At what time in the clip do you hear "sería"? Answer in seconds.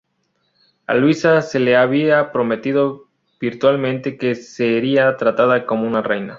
4.33-5.15